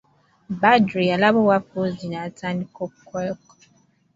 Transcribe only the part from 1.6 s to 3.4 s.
bungi n'atandika okukola.